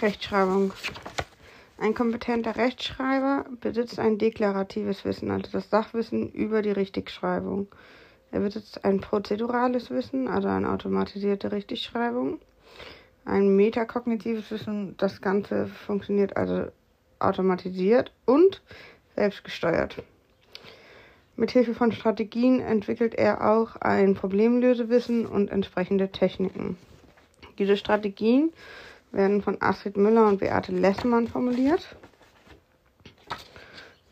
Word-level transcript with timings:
Rechtschreibung. 0.00 0.72
Ein 1.76 1.94
kompetenter 1.94 2.56
Rechtschreiber 2.56 3.44
besitzt 3.60 3.98
ein 3.98 4.18
deklaratives 4.18 5.04
Wissen, 5.04 5.30
also 5.30 5.50
das 5.52 5.70
Sachwissen 5.70 6.30
über 6.32 6.62
die 6.62 6.70
Richtigschreibung. 6.70 7.68
Er 8.30 8.40
besitzt 8.40 8.84
ein 8.84 9.00
prozedurales 9.00 9.90
Wissen, 9.90 10.28
also 10.28 10.48
eine 10.48 10.70
automatisierte 10.70 11.52
Richtigschreibung. 11.52 12.38
Ein 13.24 13.56
metakognitives 13.56 14.50
Wissen, 14.50 14.96
das 14.98 15.20
Ganze 15.20 15.66
funktioniert 15.66 16.36
also 16.36 16.66
automatisiert 17.18 18.12
und 18.24 18.62
selbstgesteuert. 19.16 20.02
Mithilfe 21.36 21.74
von 21.74 21.92
Strategien 21.92 22.60
entwickelt 22.60 23.14
er 23.14 23.48
auch 23.48 23.76
ein 23.76 24.14
Problemlösewissen 24.14 25.26
und 25.26 25.50
entsprechende 25.50 26.10
Techniken. 26.10 26.76
Diese 27.58 27.76
Strategien 27.76 28.52
werden 29.12 29.42
von 29.42 29.60
Astrid 29.60 29.96
Müller 29.96 30.26
und 30.28 30.38
Beate 30.38 30.72
Lessmann 30.72 31.28
formuliert, 31.28 31.96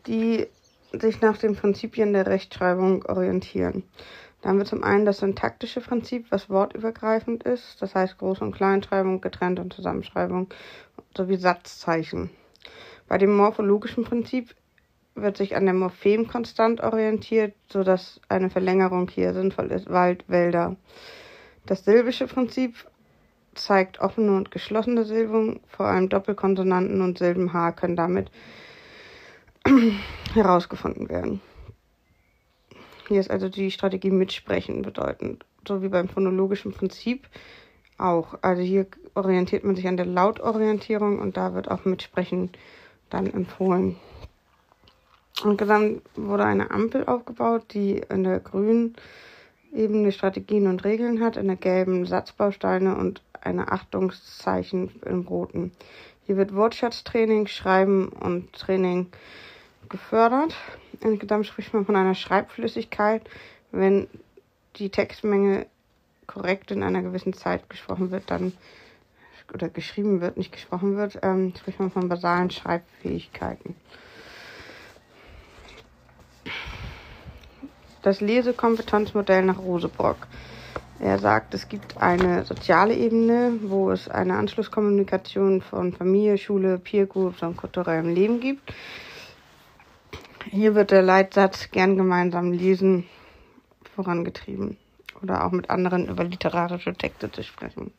die 0.07 0.47
sich 0.93 1.21
nach 1.21 1.37
den 1.37 1.55
Prinzipien 1.55 2.13
der 2.13 2.27
Rechtschreibung 2.27 3.05
orientieren. 3.05 3.83
Da 4.41 4.49
haben 4.49 4.59
wir 4.59 4.65
zum 4.65 4.83
einen 4.83 5.05
das 5.05 5.19
syntaktische 5.19 5.81
Prinzip, 5.81 6.27
was 6.29 6.49
wortübergreifend 6.49 7.43
ist, 7.43 7.81
das 7.81 7.95
heißt 7.95 8.15
Groß- 8.19 8.41
und 8.41 8.53
Kleinschreibung, 8.53 9.19
Getrennt- 9.19 9.59
und 9.59 9.73
Zusammenschreibung 9.73 10.47
sowie 11.15 11.37
Satzzeichen. 11.37 12.29
Bei 13.07 13.17
dem 13.17 13.35
morphologischen 13.35 14.03
Prinzip 14.03 14.55
wird 15.15 15.37
sich 15.37 15.55
an 15.55 15.65
der 15.65 15.73
Morphem-Konstant 15.73 16.81
orientiert, 16.81 17.55
sodass 17.71 18.21
eine 18.29 18.49
Verlängerung 18.49 19.09
hier 19.09 19.33
sinnvoll 19.33 19.71
ist. 19.71 19.89
Wald, 19.89 20.23
Wälder. 20.27 20.75
Das 21.65 21.83
silbische 21.85 22.27
Prinzip 22.27 22.75
zeigt 23.57 23.99
offene 23.99 24.35
und 24.35 24.51
geschlossene 24.51 25.03
Silben, 25.05 25.59
vor 25.67 25.87
allem 25.87 26.09
Doppelkonsonanten 26.09 27.01
und 27.01 27.17
Silbenhaar 27.17 27.73
können 27.73 27.95
damit 27.95 28.31
herausgefunden 30.33 31.09
werden. 31.09 31.41
Hier 33.07 33.19
ist 33.19 33.31
also 33.31 33.49
die 33.49 33.71
Strategie 33.71 34.11
Mitsprechen 34.11 34.81
bedeutend, 34.81 35.45
so 35.67 35.81
wie 35.81 35.89
beim 35.89 36.09
phonologischen 36.09 36.73
Prinzip 36.73 37.27
auch. 37.97 38.37
Also 38.41 38.61
hier 38.61 38.87
orientiert 39.15 39.63
man 39.63 39.75
sich 39.75 39.87
an 39.87 39.97
der 39.97 40.05
Lautorientierung 40.05 41.19
und 41.19 41.37
da 41.37 41.53
wird 41.53 41.71
auch 41.71 41.85
Mitsprechen 41.85 42.51
dann 43.09 43.27
empfohlen. 43.27 43.95
Und 45.43 45.61
dann 45.61 46.01
wurde 46.15 46.45
eine 46.45 46.71
Ampel 46.71 47.05
aufgebaut, 47.05 47.65
die 47.73 48.01
in 48.09 48.23
der 48.23 48.39
grünen 48.39 48.95
Ebene 49.73 50.11
Strategien 50.11 50.67
und 50.67 50.83
Regeln 50.83 51.21
hat, 51.21 51.37
in 51.37 51.47
der 51.47 51.55
gelben 51.55 52.05
Satzbausteine 52.05 52.95
und 52.95 53.21
eine 53.47 53.71
Achtungszeichen 53.71 55.01
im 55.05 55.21
roten. 55.21 55.71
Hier 56.25 56.37
wird 56.37 56.53
Wortschatztraining, 56.53 57.47
Schreiben 57.47 58.09
und 58.09 58.53
Training 58.53 59.07
gefördert. 59.89 60.53
Insgesamt 60.99 61.45
spricht 61.45 61.73
man 61.73 61.85
von 61.85 61.95
einer 61.95 62.15
Schreibflüssigkeit, 62.15 63.23
wenn 63.71 64.07
die 64.75 64.89
Textmenge 64.89 65.65
korrekt 66.27 66.71
in 66.71 66.83
einer 66.83 67.01
gewissen 67.01 67.33
Zeit 67.33 67.69
gesprochen 67.69 68.11
wird, 68.11 68.29
dann 68.29 68.53
oder 69.53 69.69
geschrieben 69.69 70.19
wird, 70.19 70.35
nicht 70.35 70.51
gesprochen 70.51 70.97
wird, 70.97 71.19
ähm, 71.23 71.53
spricht 71.57 71.79
man 71.79 71.89
von 71.89 72.09
basalen 72.09 72.51
Schreibfähigkeiten. 72.51 73.75
Das 78.01 78.19
Lesekompetenzmodell 78.19 79.43
nach 79.43 79.59
Rosebrock. 79.59 80.27
Er 80.99 81.19
sagt, 81.19 81.53
es 81.53 81.69
gibt 81.69 82.01
eine 82.01 82.43
soziale 82.43 82.95
Ebene, 82.95 83.59
wo 83.61 83.91
es 83.91 84.07
eine 84.09 84.35
Anschlusskommunikation 84.35 85.61
von 85.61 85.93
Familie, 85.93 86.37
Schule, 86.39 86.79
Peer 86.79 87.05
Groups 87.05 87.43
und 87.43 87.55
kulturellem 87.55 88.13
Leben 88.13 88.39
gibt. 88.39 88.73
Hier 90.49 90.73
wird 90.73 90.91
der 90.91 91.03
Leitsatz 91.03 91.69
gern 91.71 91.97
gemeinsam 91.97 92.51
lesen 92.51 93.05
vorangetrieben 93.95 94.77
oder 95.21 95.45
auch 95.45 95.51
mit 95.51 95.69
anderen 95.69 96.07
über 96.07 96.23
literarische 96.23 96.93
Texte 96.93 97.31
zu 97.31 97.43
sprechen. 97.43 97.91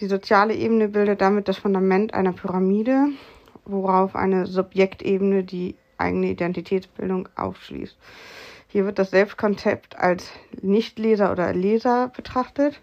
Die 0.00 0.06
soziale 0.06 0.54
Ebene 0.54 0.88
bildet 0.88 1.20
damit 1.20 1.48
das 1.48 1.58
Fundament 1.58 2.14
einer 2.14 2.32
Pyramide, 2.32 3.08
worauf 3.64 4.14
eine 4.14 4.46
Subjektebene 4.46 5.44
die 5.44 5.76
eigene 5.98 6.28
Identitätsbildung 6.28 7.28
aufschließt. 7.36 7.96
Hier 8.72 8.84
wird 8.84 9.00
das 9.00 9.10
Selbstkonzept 9.10 9.98
als 9.98 10.30
Nichtleser 10.62 11.32
oder 11.32 11.52
Leser 11.52 12.12
betrachtet 12.14 12.80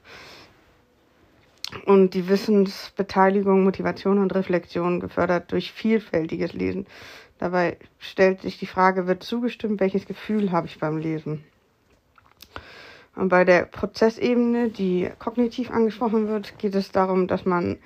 und 1.86 2.14
die 2.14 2.28
Wissensbeteiligung, 2.28 3.64
Motivation 3.64 4.18
und 4.18 4.36
Reflexion 4.36 5.00
gefördert 5.00 5.50
durch 5.54 5.72
vielfältiges 5.72 6.52
Lesen. 6.52 6.88
Dabei 7.40 7.78
stellt 8.00 8.42
sich 8.42 8.60
die 8.60 8.66
Frage, 8.66 9.08
wird 9.08 9.24
zugestimmt, 9.24 9.80
welches 9.80 10.06
Gefühl 10.06 10.52
habe 10.52 10.68
ich 10.68 10.78
beim 10.78 10.98
Lesen? 10.98 11.46
Und 13.16 13.30
bei 13.30 13.46
der 13.46 13.64
Prozessebene, 13.64 14.70
die 14.70 15.10
kognitiv 15.20 15.72
angesprochen 15.72 16.28
wird, 16.28 16.60
geht 16.60 16.76
es 16.76 16.92
darum, 16.92 17.28
dass 17.28 17.46
man 17.46 17.78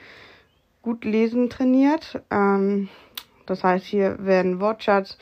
gut 0.81 1.05
lesen 1.05 1.51
trainiert. 1.51 2.19
Ähm, 2.31 2.89
das 3.45 3.63
heißt, 3.63 3.85
hier 3.85 4.17
werden 4.25 4.59
Wortschatz, 4.59 5.19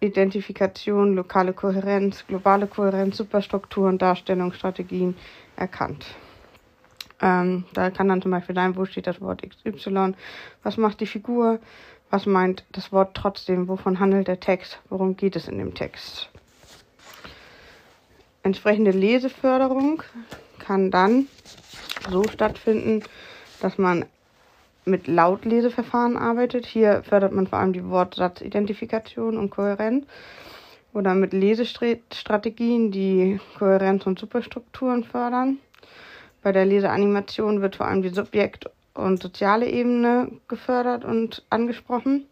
Identifikation, 0.00 1.14
lokale 1.14 1.52
Kohärenz, 1.52 2.26
globale 2.26 2.66
Kohärenz, 2.66 3.16
Superstrukturen, 3.16 3.98
Darstellungsstrategien 3.98 5.16
erkannt. 5.56 6.06
Ähm, 7.20 7.64
da 7.72 7.90
kann 7.90 8.08
dann 8.08 8.20
zum 8.20 8.30
Beispiel 8.30 8.54
sein, 8.54 8.76
wo 8.76 8.84
steht 8.84 9.06
das 9.06 9.20
Wort 9.20 9.42
XY, 9.42 10.14
was 10.62 10.76
macht 10.76 11.00
die 11.00 11.06
Figur, 11.06 11.60
was 12.10 12.26
meint 12.26 12.64
das 12.72 12.92
Wort 12.92 13.16
trotzdem, 13.16 13.68
wovon 13.68 13.98
handelt 13.98 14.28
der 14.28 14.40
Text, 14.40 14.80
worum 14.90 15.16
geht 15.16 15.34
es 15.34 15.48
in 15.48 15.58
dem 15.58 15.74
Text. 15.74 16.28
Entsprechende 18.42 18.90
Leseförderung 18.90 20.02
kann 20.58 20.90
dann 20.90 21.26
so 22.10 22.22
stattfinden, 22.28 23.02
dass 23.60 23.78
man 23.78 24.04
mit 24.86 25.08
Lautleseverfahren 25.08 26.16
arbeitet. 26.16 26.64
Hier 26.64 27.02
fördert 27.02 27.32
man 27.32 27.46
vor 27.46 27.58
allem 27.58 27.72
die 27.72 27.88
Wortsatzidentifikation 27.88 29.36
und 29.36 29.50
Kohärenz. 29.50 30.06
Oder 30.92 31.14
mit 31.14 31.32
Lesestrategien, 31.32 32.90
die 32.90 33.38
Kohärenz 33.58 34.06
und 34.06 34.18
Superstrukturen 34.18 35.04
fördern. 35.04 35.58
Bei 36.42 36.52
der 36.52 36.64
Leseanimation 36.64 37.60
wird 37.60 37.76
vor 37.76 37.86
allem 37.86 38.02
die 38.02 38.08
Subjekt- 38.08 38.70
und 38.94 39.20
soziale 39.22 39.68
Ebene 39.68 40.30
gefördert 40.48 41.04
und 41.04 41.44
angesprochen. 41.50 42.26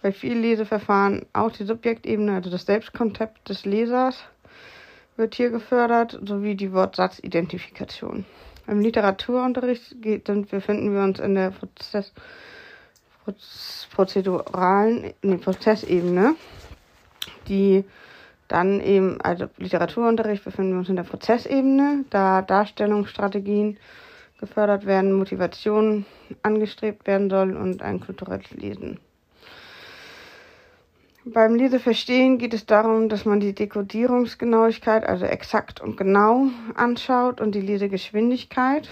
Bei 0.00 0.10
vielen 0.10 0.42
Leseverfahren 0.42 1.26
auch 1.32 1.52
die 1.52 1.64
Subjektebene, 1.64 2.34
also 2.34 2.50
das 2.50 2.66
Selbstkonzept 2.66 3.48
des 3.48 3.64
Lesers, 3.64 4.24
wird 5.16 5.34
hier 5.34 5.50
gefördert, 5.50 6.18
sowie 6.24 6.56
die 6.56 6.72
Wortsatzidentifikation. 6.72 8.24
Im 8.66 8.80
Literaturunterricht 8.80 10.00
geht, 10.00 10.28
dann 10.28 10.44
befinden 10.44 10.94
wir 10.94 11.02
uns 11.02 11.18
in 11.18 11.34
der 11.34 11.50
Prozess, 11.50 12.12
prozeduralen 13.94 15.12
nee, 15.22 15.36
Prozessebene, 15.36 16.34
die 17.48 17.84
dann 18.48 18.80
eben, 18.80 19.20
also 19.20 19.46
Literaturunterricht 19.56 20.44
befinden 20.44 20.72
wir 20.72 20.78
uns 20.80 20.88
in 20.88 20.96
der 20.96 21.04
Prozessebene, 21.04 22.04
da 22.10 22.42
Darstellungsstrategien 22.42 23.78
gefördert 24.38 24.86
werden, 24.86 25.12
Motivation 25.12 26.04
angestrebt 26.42 27.06
werden 27.06 27.30
soll 27.30 27.56
und 27.56 27.82
ein 27.82 28.00
kulturelles 28.00 28.50
Lesen. 28.50 28.98
Beim 31.24 31.54
Leseverstehen 31.54 32.38
geht 32.38 32.52
es 32.52 32.66
darum, 32.66 33.08
dass 33.08 33.24
man 33.24 33.38
die 33.38 33.54
Dekodierungsgenauigkeit, 33.54 35.04
also 35.04 35.24
exakt 35.24 35.80
und 35.80 35.96
genau, 35.96 36.48
anschaut 36.74 37.40
und 37.40 37.54
die 37.54 37.60
Lesegeschwindigkeit. 37.60 38.88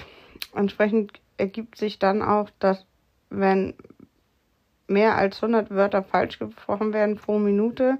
Entsprechend 0.54 1.20
ergibt 1.38 1.76
sich 1.76 1.98
dann 1.98 2.22
auch, 2.22 2.48
dass 2.60 2.86
wenn 3.30 3.74
mehr 4.86 5.16
als 5.16 5.42
100 5.42 5.70
Wörter 5.70 6.04
falsch 6.04 6.38
gesprochen 6.38 6.92
werden 6.92 7.16
pro 7.16 7.38
Minute, 7.40 7.98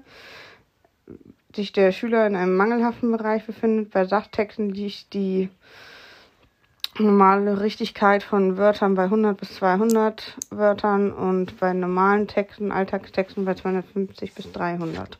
sich 1.53 1.73
der 1.73 1.91
Schüler 1.91 2.25
in 2.25 2.35
einem 2.37 2.55
mangelhaften 2.55 3.11
Bereich 3.11 3.45
befindet. 3.45 3.91
Bei 3.91 4.05
Sachtexten 4.05 4.69
liegt 4.69 5.13
die 5.13 5.49
normale 6.99 7.61
Richtigkeit 7.61 8.23
von 8.23 8.57
Wörtern 8.57 8.95
bei 8.95 9.03
100 9.03 9.37
bis 9.37 9.55
200 9.55 10.37
Wörtern 10.49 11.11
und 11.11 11.59
bei 11.59 11.73
normalen 11.73 12.27
Texten, 12.27 12.71
Alltagstexten 12.71 13.45
bei 13.45 13.53
250 13.53 14.33
bis 14.33 14.51
300. 14.51 15.17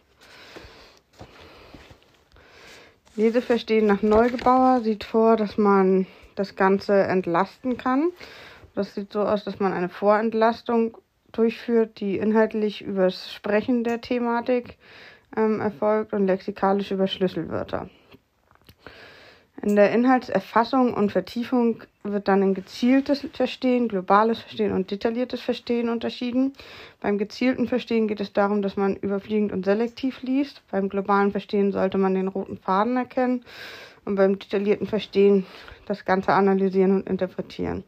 Leseverstehen 3.16 3.86
nach 3.86 4.02
Neugebauer 4.02 4.82
sieht 4.82 5.04
vor, 5.04 5.36
dass 5.36 5.58
man 5.58 6.08
das 6.36 6.56
Ganze 6.56 7.04
entlasten 7.04 7.78
kann. 7.78 8.12
Das 8.74 8.96
sieht 8.96 9.12
so 9.12 9.22
aus, 9.22 9.44
dass 9.44 9.60
man 9.60 9.74
eine 9.74 9.90
Vorentlastung 9.90 10.98
durchführt, 11.32 12.00
die 12.00 12.18
inhaltlich 12.18 12.82
übers 12.82 13.32
Sprechen 13.32 13.84
der 13.84 14.02
Thematik 14.02 14.78
ähm, 15.36 15.60
erfolgt 15.60 16.14
und 16.14 16.28
lexikalisch 16.28 16.92
über 16.92 17.08
Schlüsselwörter. 17.08 17.90
In 19.64 19.76
der 19.76 19.92
Inhaltserfassung 19.92 20.96
und 20.96 21.12
Vertiefung 21.12 21.84
wird 22.02 22.28
dann 22.28 22.42
in 22.42 22.56
gezieltes 22.56 23.28
Verstehen, 23.32 23.90
globales 23.90 24.40
Verstehen 24.40 24.72
und 24.72 24.90
detailliertes 24.90 25.40
Verstehen 25.40 25.90
unterschieden. 25.90 26.54
Beim 27.00 27.20
gezielten 27.20 27.68
Verstehen 27.68 28.08
geht 28.08 28.22
es 28.22 28.34
darum, 28.34 28.64
dass 28.64 28.76
man 28.76 28.96
überfliegend 28.96 29.52
und 29.52 29.64
selektiv 29.64 30.24
liest. 30.24 30.64
Beim 30.72 30.90
globalen 30.90 31.32
Verstehen 31.32 31.72
sollte 31.72 32.00
man 32.00 32.16
den 32.16 32.28
roten 32.28 32.58
Faden 32.58 32.98
erkennen 32.98 33.46
und 34.04 34.16
beim 34.16 34.40
detaillierten 34.40 34.88
Verstehen 34.88 35.46
das 35.86 36.06
Ganze 36.06 36.34
analysieren 36.34 36.96
und 36.96 37.08
interpretieren. 37.08 37.84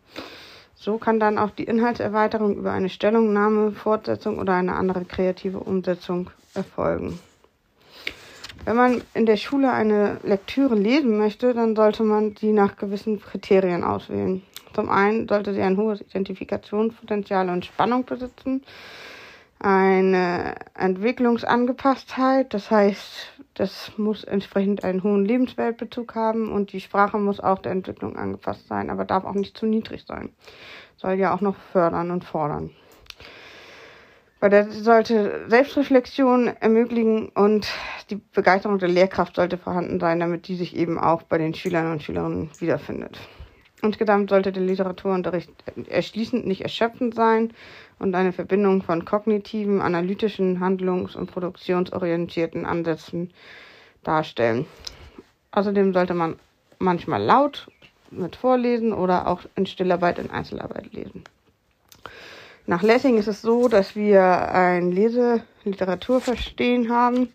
So 0.76 1.00
kann 1.00 1.20
dann 1.20 1.40
auch 1.40 1.50
die 1.50 1.64
Inhaltserweiterung 1.64 2.56
über 2.56 2.72
eine 2.72 2.90
Stellungnahme, 2.90 3.72
Fortsetzung 3.72 4.38
oder 4.38 4.54
eine 4.54 4.76
andere 4.76 5.06
kreative 5.06 5.60
Umsetzung 5.60 6.30
erfolgen. 6.54 7.18
Wenn 8.66 8.78
man 8.78 9.02
in 9.14 9.26
der 9.26 9.36
Schule 9.36 9.74
eine 9.74 10.20
Lektüre 10.24 10.76
lesen 10.76 11.18
möchte, 11.18 11.54
dann 11.54 11.76
sollte 11.76 12.04
man 12.04 12.36
sie 12.38 12.54
nach 12.54 12.78
gewissen 12.78 13.20
Kriterien 13.22 13.84
auswählen. 13.84 14.42
Zum 14.74 14.90
einen 14.90 15.28
sollte 15.28 15.54
sie 15.54 15.62
ein 15.62 15.76
hohes 15.76 16.02
Identifikationspotenzial 16.02 17.50
und 17.50 17.66
Spannung 17.66 18.06
besitzen, 18.06 18.64
eine 19.60 20.56
Entwicklungsangepasstheit, 20.76 22.54
das 22.54 22.72
heißt, 22.72 23.34
das 23.54 23.92
muss 23.98 24.24
entsprechend 24.24 24.84
einen 24.84 25.04
hohen 25.04 25.26
Lebensweltbezug 25.26 26.16
haben 26.16 26.52
und 26.52 26.74
die 26.74 26.82
Sprache 26.82 27.18
muss 27.18 27.40
auch 27.40 27.60
der 27.60 27.74
Entwicklung 27.74 28.16
angepasst 28.16 28.68
sein, 28.68 28.90
aber 28.90 29.06
darf 29.06 29.26
auch 29.26 29.36
nicht 29.36 29.58
zu 29.58 29.66
niedrig 29.66 30.06
sein. 30.08 30.34
Soll 30.98 31.14
ja 31.14 31.36
auch 31.36 31.42
noch 31.42 31.56
fördern 31.72 32.12
und 32.12 32.24
fordern. 32.24 32.72
Weil 34.44 34.50
der 34.50 34.70
sollte 34.70 35.46
Selbstreflexion 35.48 36.48
ermöglichen 36.48 37.30
und 37.30 37.66
die 38.10 38.20
Begeisterung 38.34 38.78
der 38.78 38.90
Lehrkraft 38.90 39.38
sollte 39.38 39.58
vorhanden 39.58 40.02
sein, 40.02 40.20
damit 40.20 40.50
die 40.50 40.58
sich 40.58 40.76
eben 40.76 41.00
auch 41.00 41.24
bei 41.24 41.38
den 41.38 41.54
Schülern 41.54 41.90
und 41.94 42.04
Schülerinnen 42.04 42.50
wiederfindet. 42.60 43.18
Insgesamt 43.82 44.30
sollte 44.30 44.52
der 44.52 44.64
Literaturunterricht 44.64 45.50
erschließend, 45.88 46.46
nicht 46.46 46.60
erschöpfend 46.60 47.16
sein 47.16 47.54
und 48.00 48.14
eine 48.16 48.34
Verbindung 48.34 48.82
von 48.82 49.06
kognitiven, 49.06 49.80
analytischen, 49.80 50.60
handlungs- 50.60 51.16
und 51.16 51.32
produktionsorientierten 51.32 52.66
Ansätzen 52.66 53.32
darstellen. 54.04 54.66
Außerdem 55.52 55.94
sollte 55.94 56.16
man 56.16 56.36
manchmal 56.80 57.24
laut 57.24 57.68
mit 58.12 58.36
vorlesen 58.36 58.92
oder 58.92 59.26
auch 59.26 59.44
in 59.56 59.66
Stillarbeit 59.68 60.20
in 60.20 60.32
Einzelarbeit 60.32 60.92
lesen. 60.92 61.24
Nach 62.66 62.82
Lessing 62.82 63.18
ist 63.18 63.28
es 63.28 63.42
so, 63.42 63.68
dass 63.68 63.96
wir 63.96 64.24
ein 64.24 64.92
Lese-Literaturverstehen 64.92 66.90
haben 66.90 67.30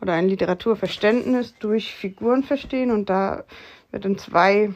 oder 0.00 0.14
ein 0.14 0.28
Literaturverständnis 0.28 1.54
durch 1.60 1.94
Figuren 1.94 2.42
verstehen 2.42 2.90
und 2.90 3.08
da 3.08 3.44
wird 3.92 4.04
in 4.04 4.18
zwei, 4.18 4.70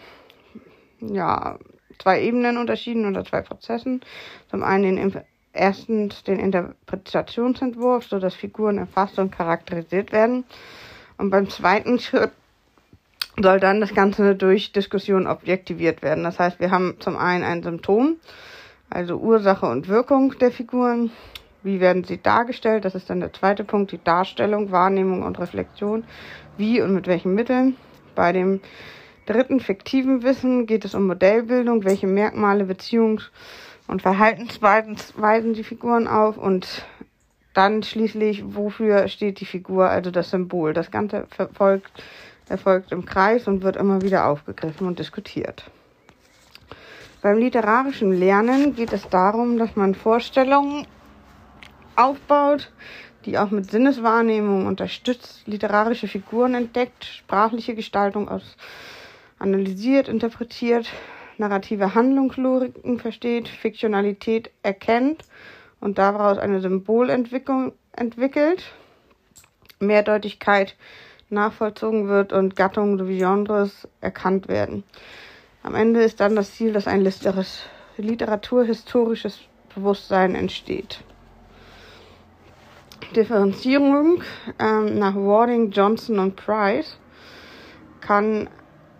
ja, 1.00 1.58
zwei 1.98 2.22
Ebenen 2.22 2.56
unterschieden 2.56 3.06
oder 3.06 3.24
zwei 3.24 3.40
Prozessen. 3.40 4.00
Zum 4.48 4.62
einen 4.62 4.96
den 4.96 5.22
erstens 5.56 6.22
den 6.22 6.38
Interpretationsentwurf, 6.38 8.06
so 8.06 8.18
dass 8.18 8.34
Figuren 8.34 8.78
erfasst 8.78 9.18
und 9.18 9.32
charakterisiert 9.32 10.12
werden. 10.12 10.44
Und 11.18 11.30
beim 11.30 11.48
zweiten 11.48 11.98
Schritt 12.00 12.30
soll 13.40 13.58
dann 13.58 13.80
das 13.80 13.94
Ganze 13.94 14.36
durch 14.36 14.72
Diskussion 14.72 15.26
objektiviert 15.26 16.02
werden. 16.02 16.24
Das 16.24 16.38
heißt, 16.38 16.60
wir 16.60 16.70
haben 16.70 16.96
zum 17.00 17.16
einen 17.16 17.44
ein 17.44 17.62
Symptom, 17.62 18.16
also 18.90 19.16
Ursache 19.16 19.66
und 19.66 19.88
Wirkung 19.88 20.38
der 20.38 20.50
Figuren. 20.50 21.10
Wie 21.62 21.80
werden 21.80 22.04
sie 22.04 22.22
dargestellt? 22.22 22.84
Das 22.84 22.94
ist 22.94 23.10
dann 23.10 23.20
der 23.20 23.32
zweite 23.32 23.64
Punkt, 23.64 23.92
die 23.92 24.02
Darstellung, 24.02 24.70
Wahrnehmung 24.70 25.22
und 25.22 25.38
Reflexion. 25.38 26.04
Wie 26.56 26.80
und 26.80 26.94
mit 26.94 27.06
welchen 27.06 27.34
Mitteln? 27.34 27.76
Bei 28.14 28.32
dem 28.32 28.60
dritten 29.26 29.60
fiktiven 29.60 30.22
Wissen 30.22 30.66
geht 30.66 30.84
es 30.84 30.94
um 30.94 31.06
Modellbildung, 31.06 31.84
welche 31.84 32.06
Merkmale, 32.06 32.64
Beziehungs- 32.64 33.30
und 33.88 34.02
Verhaltensweisen 34.02 35.54
die 35.54 35.64
Figuren 35.64 36.08
auf 36.08 36.38
und 36.38 36.84
dann 37.54 37.82
schließlich, 37.82 38.44
wofür 38.54 39.08
steht 39.08 39.40
die 39.40 39.46
Figur, 39.46 39.88
also 39.88 40.10
das 40.10 40.30
Symbol. 40.30 40.74
Das 40.74 40.90
Ganze 40.90 41.26
verfolgt, 41.30 41.90
erfolgt 42.48 42.92
im 42.92 43.06
Kreis 43.06 43.48
und 43.48 43.62
wird 43.62 43.76
immer 43.76 44.02
wieder 44.02 44.26
aufgegriffen 44.26 44.86
und 44.86 44.98
diskutiert. 44.98 45.70
Beim 47.26 47.38
literarischen 47.38 48.12
Lernen 48.12 48.76
geht 48.76 48.92
es 48.92 49.08
darum, 49.08 49.58
dass 49.58 49.74
man 49.74 49.96
Vorstellungen 49.96 50.86
aufbaut, 51.96 52.70
die 53.24 53.36
auch 53.36 53.50
mit 53.50 53.68
Sinneswahrnehmung 53.68 54.64
unterstützt, 54.66 55.42
literarische 55.44 56.06
Figuren 56.06 56.54
entdeckt, 56.54 57.04
sprachliche 57.04 57.74
Gestaltung 57.74 58.28
aus 58.28 58.56
analysiert, 59.40 60.06
interpretiert, 60.06 60.86
narrative 61.36 61.96
Handlungslogiken 61.96 63.00
versteht, 63.00 63.48
Fiktionalität 63.48 64.52
erkennt 64.62 65.24
und 65.80 65.98
daraus 65.98 66.38
eine 66.38 66.60
Symbolentwicklung 66.60 67.72
entwickelt, 67.90 68.62
Mehrdeutigkeit 69.80 70.76
nachvollzogen 71.28 72.06
wird 72.06 72.32
und 72.32 72.54
Gattungen 72.54 72.98
sowie 72.98 73.18
Genres 73.18 73.88
erkannt 74.00 74.46
werden. 74.46 74.84
Am 75.66 75.74
Ende 75.74 76.02
ist 76.04 76.20
dann 76.20 76.36
das 76.36 76.54
Ziel, 76.54 76.72
dass 76.72 76.86
ein 76.86 77.00
literaturhistorisches 77.96 79.40
Bewusstsein 79.74 80.36
entsteht. 80.36 81.00
Differenzierung 83.16 84.22
ähm, 84.60 84.96
nach 85.00 85.16
Warding, 85.16 85.72
Johnson 85.72 86.20
und 86.20 86.36
Price 86.36 86.96
kann 88.00 88.48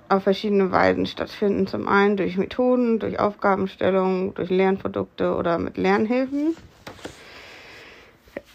auf 0.09 0.25
verschiedene 0.25 0.73
Weisen 0.73 1.07
stattfinden. 1.07 1.69
Zum 1.69 1.87
einen 1.87 2.17
durch 2.17 2.37
Methoden, 2.37 2.99
durch 2.99 3.21
Aufgabenstellung, 3.21 4.35
durch 4.35 4.51
Lernprodukte 4.51 5.37
oder 5.37 5.59
mit 5.59 5.77
Lernhilfen. 5.77 6.57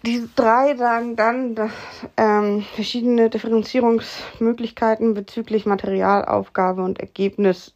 Diese 0.06 0.28
drei 0.36 0.76
sagen 0.76 1.16
dann, 1.16 1.56
dass 1.56 1.72
ähm, 2.18 2.66
verschiedene 2.76 3.30
Differenzierungsmöglichkeiten 3.30 5.14
bezüglich 5.14 5.66
Materialaufgabe 5.66 6.84
und 6.84 7.00
Ergebnis 7.00 7.74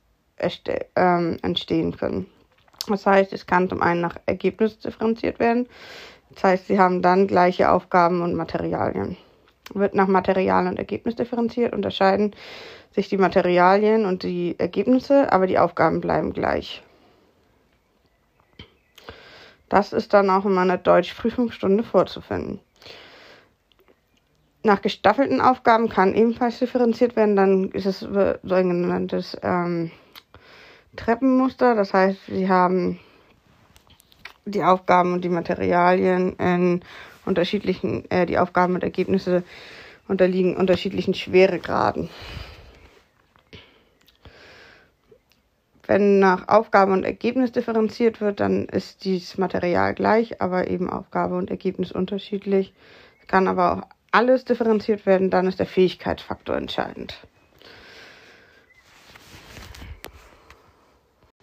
ähm, 0.96 1.38
entstehen 1.42 1.96
können. 1.96 2.28
Das 2.88 3.06
heißt, 3.06 3.34
es 3.34 3.48
kann 3.48 3.70
zum 3.70 3.82
einen 3.82 4.02
nach 4.02 4.18
Ergebnis 4.26 4.80
differenziert 4.80 5.40
werden. 5.40 5.68
Das 6.34 6.44
heißt, 6.44 6.68
sie 6.68 6.80
haben 6.80 7.02
dann 7.02 7.28
gleiche 7.28 7.72
Aufgaben 7.72 8.22
und 8.22 8.36
Materialien. 8.36 9.18
Wird 9.74 9.96
nach 9.96 10.08
Material 10.08 10.68
und 10.68 10.78
Ergebnis 10.78 11.16
differenziert, 11.16 11.74
unterscheiden 11.74 12.36
sich 12.92 13.10
die 13.10 13.18
Materialien 13.18 14.06
und 14.06 14.24
die 14.24 14.56
Ergebnisse, 14.58 15.32
aber 15.34 15.48
die 15.48 15.60
Aufgaben 15.60 16.02
bleiben 16.02 16.34
gleich. 16.34 16.84
Das 19.70 19.92
ist 19.92 20.14
dann 20.14 20.30
auch 20.30 20.46
in 20.46 20.54
meiner 20.54 20.78
Deutschprüfungsstunde 20.78 21.84
vorzufinden. 21.84 22.60
Nach 24.64 24.82
gestaffelten 24.82 25.42
Aufgaben 25.42 25.90
kann 25.90 26.16
ebenfalls 26.16 26.60
differenziert 26.60 27.16
werden. 27.16 27.36
Dann 27.36 27.72
ist 27.72 27.86
es 27.86 28.00
so 28.00 28.56
ein 28.56 28.70
genanntes 28.70 29.38
ähm, 29.44 29.92
Treppenmuster. 30.96 31.76
Das 31.76 31.94
heißt, 31.94 32.20
sie 32.28 32.50
haben 32.50 33.00
die 34.46 34.64
Aufgaben 34.64 35.14
und 35.14 35.24
die 35.24 35.30
Materialien 35.30 36.34
in 36.38 36.82
unterschiedlichen, 37.26 38.10
äh, 38.12 38.26
die 38.26 38.38
Aufgaben 38.38 38.76
und 38.76 38.84
Ergebnisse 38.84 39.44
unterliegen 40.08 40.56
unterschiedlichen 40.56 41.14
Schweregraden. 41.14 42.10
Wenn 45.88 46.20
nach 46.20 46.48
Aufgabe 46.48 46.94
und 46.94 47.04
Ergebnis 47.04 47.52
differenziert 47.52 48.20
wird, 48.20 48.40
dann 48.40 48.66
ist 48.66 49.06
dieses 49.06 49.38
Material 49.38 49.94
gleich, 49.94 50.42
aber 50.42 50.68
eben 50.68 50.90
Aufgabe 50.90 51.38
und 51.38 51.52
Ergebnis 51.52 51.92
unterschiedlich. 51.92 52.74
Kann 53.28 53.48
aber 53.48 53.74
auch 53.74 53.82
alles 54.12 54.46
differenziert 54.46 55.06
werden, 55.06 55.30
dann 55.30 55.48
ist 55.48 55.60
der 55.60 55.66
Fähigkeitsfaktor 55.66 56.56
entscheidend. 56.56 57.20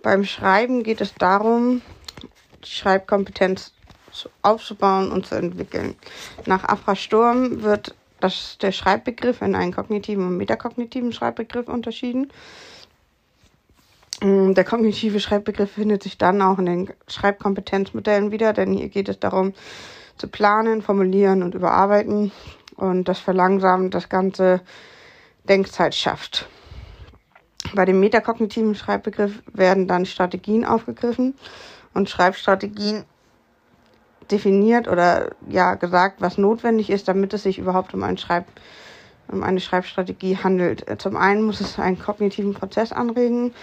Beim 0.02 0.25
Schreiben 0.25 0.82
geht 0.82 1.00
es 1.00 1.14
darum, 1.14 1.80
die 2.64 2.71
Schreibkompetenz 2.71 3.73
aufzubauen 4.42 5.11
und 5.11 5.26
zu 5.26 5.37
entwickeln. 5.37 5.97
Nach 6.44 6.64
Afra 6.64 6.97
Sturm 6.97 7.62
wird 7.62 7.94
das, 8.21 8.59
der 8.61 8.73
Schreibbegriff 8.73 9.42
in 9.42 9.54
einen 9.54 9.73
kognitiven 9.73 10.26
und 10.26 10.37
metakognitiven 10.37 11.12
Schreibbegriff 11.12 11.68
unterschieden. 11.68 12.30
Mm, 14.21 14.54
der 14.54 14.64
kognitive 14.64 15.18
Schreibbegriff 15.21 15.73
findet 15.73 16.02
sich 16.02 16.18
dann 16.18 16.42
auch 16.42 16.59
in 16.59 16.66
den 16.66 16.90
Schreibkompetenzmodellen 17.09 18.30
wieder, 18.30 18.52
denn 18.52 18.73
hier 18.73 18.88
geht 18.88 19.09
es 19.09 19.18
darum, 19.18 19.54
zu 20.16 20.28
planen, 20.28 20.82
formulieren 20.82 21.42
und 21.42 21.54
überarbeiten 21.54 22.32
und 22.76 23.04
das 23.04 23.18
verlangsamt 23.18 23.94
das 23.94 24.09
ganze 24.09 24.61
Denkzeit 25.49 25.94
schafft. 25.94 26.49
Bei 27.75 27.85
dem 27.85 28.00
metakognitiven 28.00 28.75
Schreibbegriff 28.75 29.43
werden 29.52 29.88
dann 29.88 30.05
Strategien 30.05 30.64
aufgegriffen 30.64 31.35
und 31.95 32.11
Schreibstrategien 32.11 33.05
definiert 34.31 34.88
oder 34.88 35.31
ja 35.49 35.75
gesagt, 35.75 36.21
was 36.21 36.38
notwendig 36.38 36.91
ist, 36.91 37.09
damit 37.09 37.33
es 37.35 37.43
sich 37.43 37.59
überhaupt 37.59 37.95
um 37.95 38.17
Schreib 38.17 38.47
um 39.29 39.43
eine 39.43 39.61
Schreibstrategie 39.61 40.37
handelt. 40.37 40.85
Zum 41.00 41.17
einen 41.17 41.43
muss 41.43 41.61
es 41.61 41.79
einen 41.79 41.99
kognitiven 41.99 42.55
Prozess 42.55 42.93
anregen, 42.93 43.55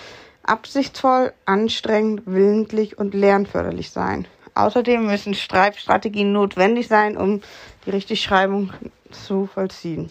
absichtsvoll, 0.43 1.33
anstrengend, 1.45 2.23
willentlich 2.25 2.97
und 2.97 3.13
lernförderlich 3.13 3.91
sein. 3.91 4.27
Außerdem 4.55 5.05
müssen 5.05 5.35
Schreibstrategien 5.35 6.31
notwendig 6.31 6.87
sein, 6.87 7.17
um 7.17 7.41
die 7.85 7.91
Richtigschreibung 7.91 8.71
zu 9.11 9.45
vollziehen. 9.45 10.09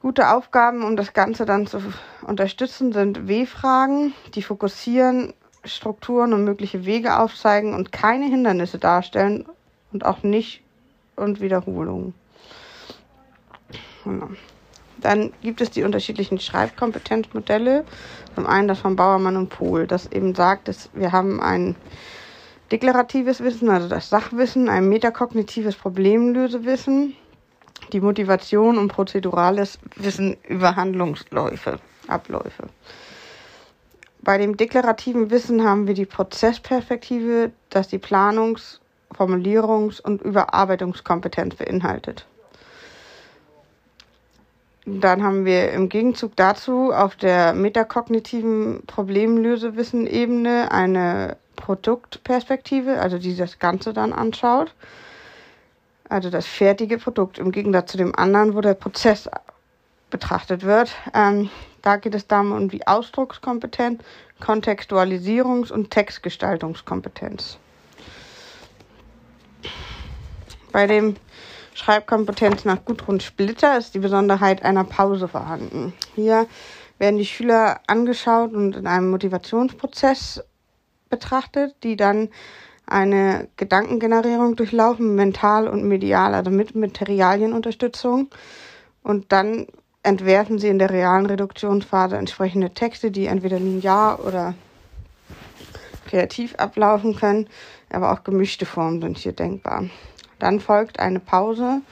Gute 0.00 0.30
Aufgaben, 0.30 0.82
um 0.82 0.96
das 0.96 1.12
Ganze 1.12 1.44
dann 1.44 1.66
zu 1.66 1.82
unterstützen, 2.26 2.92
sind 2.92 3.28
W-Fragen, 3.28 4.14
die 4.34 4.42
fokussieren, 4.42 5.34
Strukturen 5.62 6.32
und 6.32 6.44
mögliche 6.44 6.86
Wege 6.86 7.18
aufzeigen 7.18 7.74
und 7.74 7.92
keine 7.92 8.24
Hindernisse 8.24 8.78
darstellen 8.78 9.44
und 9.92 10.06
auch 10.06 10.22
nicht 10.22 10.62
und 11.16 11.42
Wiederholungen. 11.42 12.14
Genau. 14.04 14.30
Dann 14.96 15.34
gibt 15.42 15.60
es 15.60 15.70
die 15.70 15.82
unterschiedlichen 15.82 16.40
Schreibkompetenzmodelle. 16.40 17.84
Zum 18.34 18.46
einen 18.46 18.68
das 18.68 18.78
von 18.78 18.96
Bauermann 18.96 19.36
und 19.36 19.50
Pohl, 19.50 19.86
das 19.86 20.10
eben 20.12 20.34
sagt, 20.34 20.68
dass 20.68 20.88
wir 20.94 21.12
haben 21.12 21.42
ein 21.42 21.76
deklaratives 22.72 23.42
Wissen, 23.42 23.68
also 23.68 23.88
das 23.88 24.08
Sachwissen, 24.08 24.70
ein 24.70 24.88
metakognitives 24.88 25.76
Problemlösewissen, 25.76 27.16
die 27.92 28.00
Motivation 28.00 28.78
und 28.78 28.88
prozedurales 28.88 29.78
Wissen 29.96 30.36
über 30.48 30.76
Handlungsläufe, 30.76 31.78
Abläufe. 32.08 32.64
Bei 34.22 34.36
dem 34.36 34.56
deklarativen 34.56 35.30
Wissen 35.30 35.64
haben 35.64 35.86
wir 35.86 35.94
die 35.94 36.06
Prozessperspektive, 36.06 37.52
das 37.70 37.88
die 37.88 37.98
Planungs-, 37.98 38.80
Formulierungs- 39.14 40.00
und 40.00 40.22
Überarbeitungskompetenz 40.22 41.54
beinhaltet. 41.54 42.26
Dann 44.86 45.22
haben 45.22 45.44
wir 45.44 45.72
im 45.72 45.88
Gegenzug 45.88 46.36
dazu 46.36 46.92
auf 46.92 47.16
der 47.16 47.54
metakognitiven 47.54 48.82
Problemlösewissen-Ebene 48.86 50.70
eine 50.72 51.36
Produktperspektive, 51.56 53.00
also 53.00 53.18
die 53.18 53.36
das 53.36 53.58
Ganze 53.58 53.92
dann 53.92 54.12
anschaut. 54.12 54.74
Also 56.10 56.28
das 56.28 56.44
fertige 56.44 56.98
Produkt 56.98 57.38
im 57.38 57.52
Gegensatz 57.52 57.92
zu 57.92 57.96
dem 57.96 58.14
anderen, 58.16 58.54
wo 58.56 58.60
der 58.60 58.74
Prozess 58.74 59.30
betrachtet 60.10 60.64
wird. 60.64 60.90
Ähm, 61.14 61.50
da 61.82 61.96
geht 61.96 62.16
es 62.16 62.26
darum 62.26 62.50
um 62.50 62.68
die 62.68 62.84
Ausdruckskompetenz, 62.84 64.02
Kontextualisierungs- 64.42 65.70
und 65.70 65.92
Textgestaltungskompetenz. 65.92 67.58
Bei 70.72 70.88
dem 70.88 71.14
Schreibkompetenz 71.74 72.64
nach 72.64 72.84
Gudrun 72.84 73.20
Splitter 73.20 73.78
ist 73.78 73.94
die 73.94 74.00
Besonderheit 74.00 74.64
einer 74.64 74.84
Pause 74.84 75.28
vorhanden. 75.28 75.92
Hier 76.16 76.48
werden 76.98 77.18
die 77.18 77.26
Schüler 77.26 77.82
angeschaut 77.86 78.52
und 78.52 78.74
in 78.74 78.88
einem 78.88 79.10
Motivationsprozess 79.10 80.42
betrachtet, 81.08 81.76
die 81.84 81.94
dann 81.94 82.30
eine 82.90 83.48
Gedankengenerierung 83.56 84.56
durchlaufen, 84.56 85.14
mental 85.14 85.68
und 85.68 85.84
medial, 85.84 86.34
also 86.34 86.50
mit 86.50 86.74
Materialienunterstützung. 86.74 88.28
Und 89.02 89.32
dann 89.32 89.66
entwerfen 90.02 90.58
sie 90.58 90.68
in 90.68 90.78
der 90.78 90.90
realen 90.90 91.26
Reduktionsphase 91.26 92.16
entsprechende 92.16 92.70
Texte, 92.70 93.10
die 93.10 93.26
entweder 93.26 93.58
linear 93.58 94.24
oder 94.24 94.54
kreativ 96.06 96.54
ablaufen 96.56 97.14
können, 97.14 97.48
aber 97.90 98.12
auch 98.12 98.24
gemischte 98.24 98.66
Formen 98.66 99.00
sind 99.00 99.18
hier 99.18 99.32
denkbar. 99.32 99.84
Dann 100.38 100.58
folgt 100.58 100.98
eine 100.98 101.20
Pause 101.20 101.82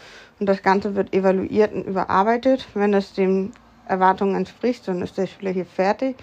und 0.40 0.46
das 0.46 0.62
Ganze 0.62 0.94
wird 0.94 1.14
evaluiert 1.14 1.72
und 1.72 1.86
überarbeitet. 1.86 2.66
Wenn 2.74 2.94
es 2.94 3.12
den 3.12 3.52
Erwartungen 3.86 4.34
entspricht, 4.34 4.88
dann 4.88 5.02
ist 5.02 5.18
der 5.18 5.26
Schüler 5.26 5.50
hier 5.50 5.66
fertig. 5.66 6.16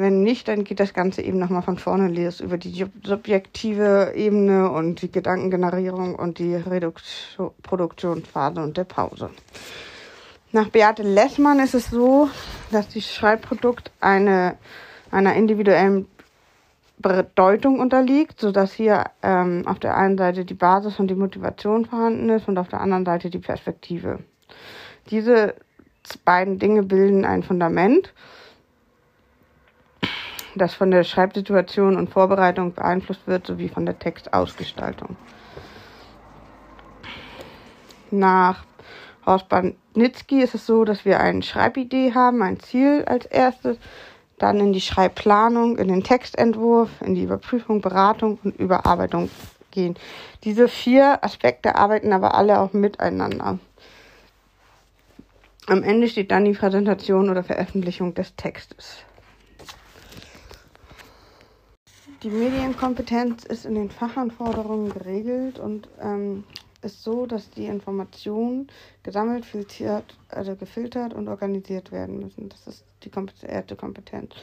Wenn 0.00 0.22
nicht, 0.22 0.48
dann 0.48 0.64
geht 0.64 0.80
das 0.80 0.94
Ganze 0.94 1.20
eben 1.20 1.38
nochmal 1.38 1.60
von 1.60 1.76
vorne 1.76 2.08
les 2.08 2.40
über 2.40 2.56
die 2.56 2.86
subjektive 3.04 4.12
Ebene 4.14 4.70
und 4.70 5.02
die 5.02 5.12
Gedankengenerierung 5.12 6.14
und 6.14 6.38
die 6.38 6.58
Produktionsphase 7.62 8.62
und 8.62 8.78
der 8.78 8.84
Pause. 8.84 9.28
Nach 10.52 10.70
Beate 10.70 11.02
Lessmann 11.02 11.60
ist 11.60 11.74
es 11.74 11.90
so, 11.90 12.30
dass 12.72 12.88
das 12.88 13.14
Schreibprodukt 13.14 13.90
eine, 14.00 14.56
einer 15.10 15.34
individuellen 15.34 16.06
Bedeutung 16.96 17.78
unterliegt, 17.78 18.40
sodass 18.40 18.72
hier 18.72 19.04
ähm, 19.22 19.64
auf 19.66 19.80
der 19.80 19.98
einen 19.98 20.16
Seite 20.16 20.46
die 20.46 20.54
Basis 20.54 20.98
und 20.98 21.08
die 21.08 21.14
Motivation 21.14 21.84
vorhanden 21.84 22.30
ist 22.30 22.48
und 22.48 22.56
auf 22.56 22.68
der 22.68 22.80
anderen 22.80 23.04
Seite 23.04 23.28
die 23.28 23.38
Perspektive. 23.38 24.20
Diese 25.10 25.56
beiden 26.24 26.58
Dinge 26.58 26.84
bilden 26.84 27.26
ein 27.26 27.42
Fundament, 27.42 28.14
das 30.54 30.74
von 30.74 30.90
der 30.90 31.04
Schreibsituation 31.04 31.96
und 31.96 32.10
Vorbereitung 32.10 32.74
beeinflusst 32.74 33.26
wird, 33.26 33.46
sowie 33.46 33.68
von 33.68 33.86
der 33.86 33.98
Textausgestaltung. 33.98 35.16
Nach 38.10 38.64
Horst 39.24 39.48
Bandnitzki 39.48 40.42
ist 40.42 40.54
es 40.54 40.66
so, 40.66 40.84
dass 40.84 41.04
wir 41.04 41.20
eine 41.20 41.42
Schreibidee 41.42 42.14
haben, 42.14 42.42
ein 42.42 42.58
Ziel 42.58 43.04
als 43.06 43.26
erstes, 43.26 43.76
dann 44.38 44.58
in 44.58 44.72
die 44.72 44.80
Schreibplanung, 44.80 45.78
in 45.78 45.88
den 45.88 46.02
Textentwurf, 46.02 46.90
in 47.02 47.14
die 47.14 47.24
Überprüfung, 47.24 47.80
Beratung 47.80 48.38
und 48.42 48.58
Überarbeitung 48.58 49.30
gehen. 49.70 49.94
Diese 50.44 50.66
vier 50.66 51.22
Aspekte 51.22 51.76
arbeiten 51.76 52.12
aber 52.12 52.34
alle 52.34 52.58
auch 52.58 52.72
miteinander. 52.72 53.58
Am 55.66 55.82
Ende 55.84 56.08
steht 56.08 56.30
dann 56.30 56.46
die 56.46 56.54
Präsentation 56.54 57.30
oder 57.30 57.44
Veröffentlichung 57.44 58.14
des 58.14 58.34
Textes. 58.34 59.04
Die 62.22 62.28
Medienkompetenz 62.28 63.44
ist 63.44 63.64
in 63.64 63.74
den 63.74 63.88
Fachanforderungen 63.88 64.92
geregelt 64.92 65.58
und 65.58 65.88
ähm, 66.02 66.44
ist 66.82 67.02
so, 67.02 67.24
dass 67.24 67.48
die 67.48 67.64
Informationen 67.64 68.68
gesammelt, 69.02 69.46
filtriert, 69.46 70.04
also 70.28 70.54
gefiltert 70.54 71.14
und 71.14 71.28
organisiert 71.28 71.92
werden 71.92 72.18
müssen. 72.18 72.50
Das 72.50 72.66
ist 72.66 72.84
die 73.04 73.10
erste 73.46 73.74
Kompetenz. 73.74 74.34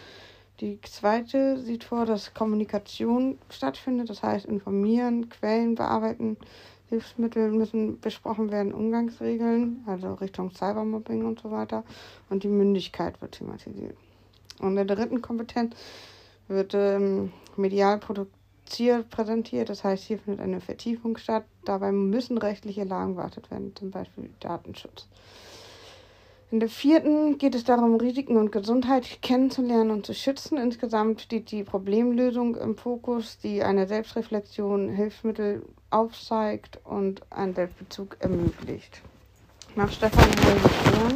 Die 0.60 0.80
zweite 0.82 1.60
sieht 1.60 1.84
vor, 1.84 2.08
dass 2.08 2.34
Kommunikation 2.34 3.38
stattfindet, 3.50 4.10
das 4.10 4.24
heißt 4.24 4.48
informieren, 4.48 5.30
Quellen 5.30 5.76
bearbeiten, 5.76 6.36
Hilfsmittel 6.90 7.52
müssen 7.52 8.00
besprochen 8.00 8.50
werden, 8.50 8.74
Umgangsregeln, 8.74 9.84
also 9.86 10.16
Richtung 10.16 10.52
Cybermobbing 10.52 11.26
und 11.26 11.42
so 11.42 11.52
weiter. 11.52 11.84
Und 12.32 12.42
die 12.42 12.48
Mündigkeit 12.48 13.22
wird 13.22 13.34
thematisiert. 13.34 13.96
Und 14.60 14.76
der 14.76 14.86
dritten 14.86 15.22
Kompetenz 15.22 15.76
wird 16.48 16.74
ähm, 16.74 17.32
Medialprodukt 17.56 18.34
Ziel 18.66 19.04
präsentiert. 19.04 19.70
Das 19.70 19.84
heißt, 19.84 20.04
hier 20.04 20.20
findet 20.20 20.42
eine 20.42 20.62
Vertiefung 20.62 21.18
statt. 21.18 21.46
Dabei 21.66 21.92
müssen 21.92 22.38
rechtliche 22.38 22.84
Lagen 22.84 23.16
beachtet 23.16 23.50
werden, 23.50 23.76
zum 23.76 23.92
Beispiel 23.92 24.30
Datenschutz. 24.40 25.08
In 26.50 26.62
der 26.62 26.70
vierten 26.70 27.38
geht 27.38 27.56
es 27.56 27.66
darum, 27.66 27.96
Risiken 27.96 28.38
und 28.38 28.54
Gesundheit 28.54 29.22
kennenzulernen 29.22 29.92
und 29.92 30.06
zu 30.06 30.14
schützen. 30.14 30.58
Insgesamt 30.58 31.20
steht 31.20 31.52
die 31.52 31.64
Problemlösung 31.64 32.56
im 32.56 32.78
Fokus, 32.78 33.38
die 33.38 33.64
eine 33.64 33.86
Selbstreflexion, 33.86 34.88
Hilfsmittel 34.88 35.66
aufzeigt 35.90 36.80
und 36.86 37.22
einen 37.32 37.54
Selbstbezug 37.54 38.16
ermöglicht. 38.20 39.02
Nach 39.76 39.92
Stefan 39.92 40.24
Helge 40.24 41.16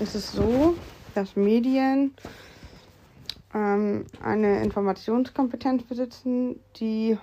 ist 0.00 0.14
es 0.14 0.32
so, 0.32 0.74
dass 1.14 1.34
Medien 1.34 2.14
ähm, 3.54 4.06
eine 4.22 4.62
Informationskompetenz 4.62 5.84
besitzen, 5.84 6.60
die 6.76 7.18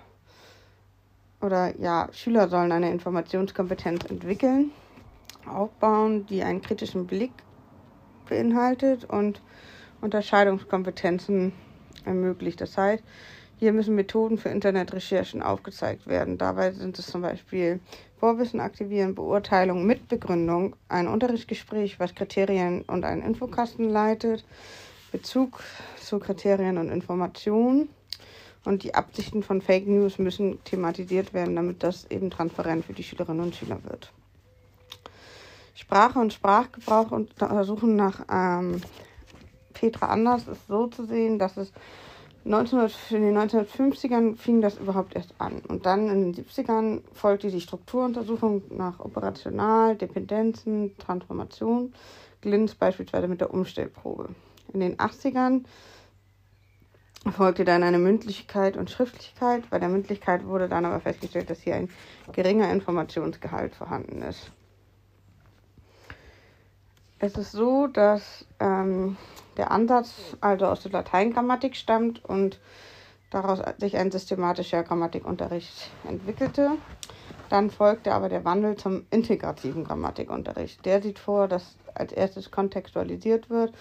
oder 1.41 1.77
ja, 1.79 2.09
Schüler 2.11 2.49
sollen 2.49 2.71
eine 2.71 2.91
Informationskompetenz 2.91 4.05
entwickeln, 4.05 4.71
aufbauen, 5.45 6.25
die 6.25 6.43
einen 6.43 6.61
kritischen 6.61 7.07
Blick 7.07 7.31
beinhaltet 8.27 9.05
und 9.05 9.41
Unterscheidungskompetenzen 10.01 11.53
ermöglicht. 12.05 12.61
Das 12.61 12.77
heißt, 12.77 13.03
hier 13.57 13.73
müssen 13.73 13.95
Methoden 13.95 14.37
für 14.37 14.49
Internetrecherchen 14.49 15.41
aufgezeigt 15.41 16.07
werden. 16.07 16.37
Dabei 16.37 16.71
sind 16.71 16.97
es 16.97 17.07
zum 17.07 17.21
Beispiel 17.21 17.81
Vorwissen 18.17 18.61
aktivieren, 18.61 19.15
Beurteilung 19.15 19.85
mit 19.85 20.07
Begründung, 20.07 20.75
ein 20.87 21.07
Unterrichtsgespräch, 21.07 21.99
was 21.99 22.15
Kriterien 22.15 22.83
und 22.83 23.03
einen 23.03 23.21
Infokasten 23.21 23.89
leitet, 23.89 24.45
Bezug 25.11 25.61
zu 26.01 26.19
Kriterien 26.19 26.77
und 26.77 26.89
Informationen. 26.89 27.89
Und 28.65 28.83
die 28.83 28.93
Absichten 28.93 29.41
von 29.41 29.61
Fake 29.61 29.87
News 29.87 30.19
müssen 30.19 30.63
thematisiert 30.65 31.33
werden, 31.33 31.55
damit 31.55 31.81
das 31.81 32.05
eben 32.11 32.29
transparent 32.29 32.85
für 32.85 32.93
die 32.93 33.03
Schülerinnen 33.03 33.41
und 33.41 33.55
Schüler 33.55 33.79
wird. 33.85 34.11
Sprache 35.75 36.19
und 36.19 36.33
Sprachgebrauch 36.33 37.11
untersuchen 37.11 37.95
nach 37.95 38.25
ähm, 38.29 38.81
Petra 39.73 40.07
Anders 40.07 40.47
ist 40.47 40.67
so 40.67 40.87
zu 40.87 41.05
sehen, 41.05 41.39
dass 41.39 41.55
es 41.55 41.71
1900, 42.45 43.11
in 43.11 43.21
den 43.21 43.37
1950ern 43.37 44.35
fing 44.35 44.59
das 44.59 44.77
überhaupt 44.77 45.15
erst 45.15 45.33
an. 45.37 45.61
Und 45.67 45.85
dann 45.85 46.09
in 46.09 46.33
den 46.33 46.45
70ern 46.45 47.01
folgte 47.13 47.49
die 47.49 47.61
Strukturuntersuchung 47.61 48.63
nach 48.71 48.99
Operational, 48.99 49.95
Dependenzen, 49.95 50.97
Transformation, 50.97 51.93
Glins 52.41 52.75
beispielsweise 52.75 53.27
mit 53.27 53.39
der 53.39 53.53
Umstellprobe. 53.53 54.29
In 54.73 54.79
den 54.79 54.97
80ern 54.97 55.63
folgte 57.31 57.65
dann 57.65 57.83
eine 57.83 57.99
Mündlichkeit 57.99 58.77
und 58.77 58.89
Schriftlichkeit. 58.89 59.69
Bei 59.69 59.79
der 59.79 59.89
Mündlichkeit 59.89 60.45
wurde 60.45 60.69
dann 60.69 60.85
aber 60.85 60.99
festgestellt, 60.99 61.49
dass 61.49 61.61
hier 61.61 61.75
ein 61.75 61.89
geringer 62.31 62.71
Informationsgehalt 62.71 63.75
vorhanden 63.75 64.21
ist. 64.21 64.51
Es 67.19 67.35
ist 67.35 67.51
so, 67.51 67.87
dass 67.87 68.45
ähm, 68.61 69.17
der 69.57 69.71
Ansatz 69.71 70.37
also 70.39 70.67
aus 70.67 70.83
der 70.83 70.93
Lateingrammatik 70.93 71.75
stammt 71.75 72.23
und 72.23 72.59
daraus 73.29 73.59
sich 73.77 73.97
ein 73.97 74.09
systematischer 74.09 74.83
Grammatikunterricht 74.83 75.91
entwickelte. 76.07 76.71
Dann 77.49 77.71
folgte 77.71 78.13
aber 78.13 78.29
der 78.29 78.45
Wandel 78.45 78.77
zum 78.77 79.05
integrativen 79.09 79.83
Grammatikunterricht. 79.83 80.85
Der 80.85 81.01
sieht 81.01 81.19
vor, 81.19 81.49
dass 81.49 81.75
als 81.93 82.13
erstes 82.13 82.51
kontextualisiert 82.51 83.49
wird, 83.49 83.73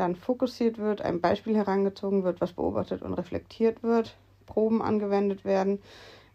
dann 0.00 0.16
fokussiert 0.16 0.78
wird, 0.78 1.02
ein 1.02 1.20
Beispiel 1.20 1.54
herangezogen 1.54 2.24
wird, 2.24 2.40
was 2.40 2.54
beobachtet 2.54 3.02
und 3.02 3.14
reflektiert 3.14 3.82
wird, 3.82 4.16
Proben 4.46 4.80
angewendet 4.82 5.44
werden, 5.44 5.78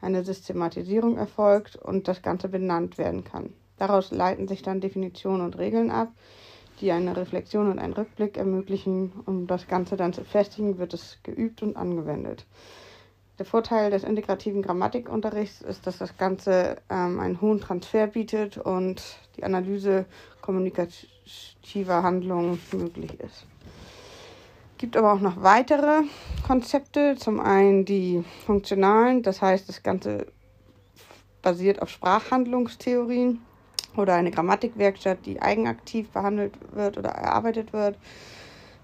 eine 0.01 0.23
Systematisierung 0.23 1.17
erfolgt 1.17 1.75
und 1.75 2.07
das 2.07 2.21
Ganze 2.21 2.47
benannt 2.47 2.97
werden 2.97 3.23
kann. 3.23 3.53
Daraus 3.77 4.11
leiten 4.11 4.47
sich 4.47 4.61
dann 4.61 4.81
Definitionen 4.81 5.41
und 5.41 5.57
Regeln 5.57 5.89
ab, 5.89 6.09
die 6.79 6.91
eine 6.91 7.17
Reflexion 7.17 7.71
und 7.71 7.79
einen 7.79 7.93
Rückblick 7.93 8.37
ermöglichen. 8.37 9.11
Um 9.25 9.47
das 9.47 9.67
Ganze 9.67 9.97
dann 9.97 10.13
zu 10.13 10.23
festigen, 10.23 10.77
wird 10.77 10.93
es 10.93 11.17
geübt 11.23 11.63
und 11.63 11.75
angewendet. 11.75 12.45
Der 13.39 13.45
Vorteil 13.45 13.91
des 13.91 14.03
integrativen 14.03 14.61
Grammatikunterrichts 14.61 15.61
ist, 15.61 15.87
dass 15.87 15.97
das 15.97 16.17
Ganze 16.17 16.77
ähm, 16.89 17.19
einen 17.19 17.41
hohen 17.41 17.59
Transfer 17.59 18.07
bietet 18.07 18.57
und 18.57 19.01
die 19.35 19.43
Analyse 19.43 20.05
kommunikativer 20.41 22.03
Handlungen 22.03 22.61
möglich 22.71 23.19
ist. 23.19 23.45
Gibt 24.77 24.97
aber 24.97 25.13
auch 25.13 25.21
noch 25.21 25.41
weitere 25.41 26.01
Konzepte. 26.45 27.15
Zum 27.17 27.39
einen 27.39 27.85
die 27.85 28.23
funktionalen, 28.45 29.23
das 29.23 29.41
heißt, 29.41 29.69
das 29.69 29.83
Ganze 29.83 30.27
basiert 31.41 31.81
auf 31.81 31.89
Sprachhandlungstheorien 31.89 33.39
oder 33.95 34.15
eine 34.15 34.31
Grammatikwerkstatt, 34.31 35.25
die 35.25 35.41
eigenaktiv 35.41 36.09
behandelt 36.09 36.53
wird 36.73 36.97
oder 36.97 37.09
erarbeitet 37.09 37.71
wird. 37.71 37.97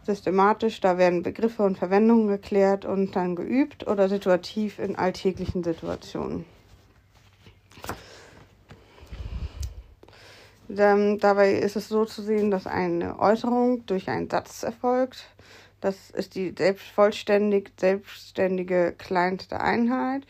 Systematisch, 0.04 0.80
da 0.80 0.98
werden 0.98 1.24
Begriffe 1.24 1.64
und 1.64 1.78
Verwendungen 1.78 2.28
geklärt 2.28 2.86
und 2.86 3.16
dann 3.16 3.36
geübt 3.36 3.86
oder 3.88 4.10
situativ 4.10 4.80
in 4.80 4.96
alltäglichen 4.96 5.64
Situationen. 5.64 6.46
Ähm, 10.70 11.20
dabei 11.20 11.54
ist 11.54 11.76
es 11.76 11.90
so 11.90 12.06
zu 12.06 12.22
sehen, 12.22 12.50
dass 12.50 12.66
eine 12.66 13.20
Äußerung 13.20 13.86
durch 13.86 14.10
einen 14.10 14.30
Satz 14.30 14.64
erfolgt. 14.64 15.26
Das 15.82 16.12
ist 16.12 16.36
die 16.36 16.54
selbst 16.58 16.88
vollständig 16.88 17.72
selbstständige 17.80 18.94
kleinste 18.98 19.60
Einheit, 19.60 20.24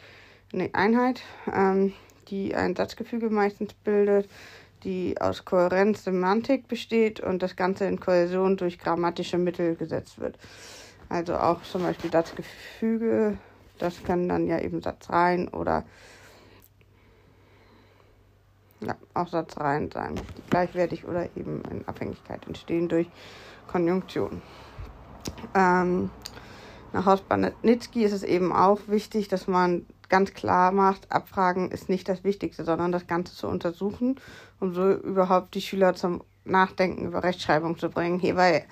eine 0.54 0.70
Einheit, 0.74 1.22
ähm, 1.54 1.94
die 2.30 2.56
ein 2.56 2.76
Satzgefüge 2.76 3.30
meistens 3.30 3.74
bildet 3.74 4.30
die 4.84 5.20
aus 5.20 5.46
Kohärenz, 5.46 6.04
Semantik 6.04 6.68
besteht 6.68 7.20
und 7.20 7.42
das 7.42 7.56
Ganze 7.56 7.86
in 7.86 8.00
Kohäsion 8.00 8.58
durch 8.58 8.80
grammatische 8.80 9.38
Mittel 9.38 9.76
gesetzt 9.76 10.20
wird. 10.20 10.38
Also 11.10 11.36
auch 11.36 11.62
zum 11.64 11.84
Beispiel 11.84 12.10
das 12.10 12.34
Gefüge, 12.36 13.38
das 13.78 14.04
kann 14.04 14.28
dann 14.30 14.48
ja 14.48 14.60
eben 14.60 14.82
Satzreihen 14.82 15.50
oder 15.50 15.86
ja, 18.80 18.96
auch 19.14 19.28
Satzreihen 19.28 19.92
sein, 19.92 20.16
die 20.38 20.42
gleichwertig 20.50 21.06
oder 21.06 21.26
eben 21.36 21.62
in 21.70 21.88
Abhängigkeit 21.88 22.48
entstehen 22.48 22.88
durch 22.88 23.08
Konjunktion. 23.68 24.42
Ähm, 25.54 26.10
nach 26.94 27.06
Haus-Bannitzky 27.06 28.04
ist 28.04 28.12
es 28.12 28.24
eben 28.24 28.52
auch 28.52 28.80
wichtig, 28.88 29.28
dass 29.28 29.48
man 29.48 29.86
ganz 30.10 30.34
klar 30.34 30.72
macht, 30.72 31.12
Abfragen 31.12 31.72
ist 31.72 31.88
nicht 31.90 32.10
das 32.10 32.24
Wichtigste, 32.24 32.66
sondern 32.66 32.92
das 32.92 33.08
Ganze 33.08 33.34
zu 33.34 33.48
untersuchen, 33.48 34.20
um 34.60 34.74
so 34.74 34.92
überhaupt 34.92 35.56
die 35.56 35.62
Schüler 35.62 35.96
zum 35.96 36.22
Nachdenken 36.44 37.06
über 37.06 37.24
Rechtschreibung 37.24 37.78
zu 37.78 37.90
bringen. 37.90 38.20
Hierbei 38.20 38.66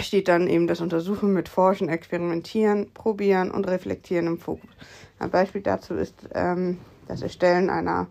steht 0.00 0.28
dann 0.28 0.48
eben 0.48 0.66
das 0.66 0.80
Untersuchen 0.80 1.32
mit 1.32 1.48
Forschen, 1.48 1.88
Experimentieren, 1.88 2.92
Probieren 2.92 3.50
und 3.50 3.68
Reflektieren 3.68 4.26
im 4.26 4.38
Fokus. 4.38 4.70
Ein 5.18 5.30
Beispiel 5.30 5.62
dazu 5.62 5.94
ist 5.94 6.28
ähm, 6.34 6.78
das 7.06 7.22
Erstellen 7.22 7.70
einer 7.70 8.08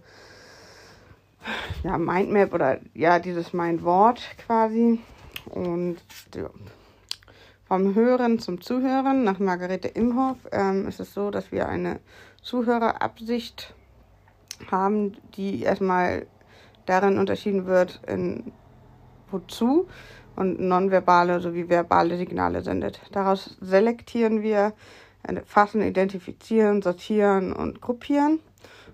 ja, 1.83 1.97
Mindmap 1.97 2.53
oder 2.53 2.79
ja, 2.93 3.19
dieses 3.19 3.53
Mindwort 3.53 4.21
quasi. 4.45 4.99
Und 5.49 5.97
ja, 6.35 6.49
vom 7.67 7.95
Hören 7.95 8.39
zum 8.39 8.61
Zuhören 8.61 9.25
nach 9.25 9.39
Margarete 9.39 9.89
Imhoff 9.89 10.37
ähm, 10.53 10.87
ist 10.87 11.01
es 11.01 11.13
so, 11.13 11.31
dass 11.31 11.51
wir 11.51 11.67
eine 11.67 11.99
Zuhörerabsicht 12.41 13.75
haben, 14.71 15.17
die 15.35 15.63
erstmal 15.63 16.27
darin 16.85 17.17
unterschieden 17.17 17.65
wird, 17.65 17.99
in 18.07 18.53
wozu 19.29 19.87
und 20.37 20.61
nonverbale 20.61 21.41
sowie 21.41 21.67
verbale 21.67 22.17
Signale 22.17 22.61
sendet. 22.61 23.01
Daraus 23.11 23.57
selektieren 23.59 24.41
wir, 24.41 24.73
fassen, 25.45 25.81
identifizieren, 25.81 26.81
sortieren 26.81 27.51
und 27.51 27.81
gruppieren, 27.81 28.39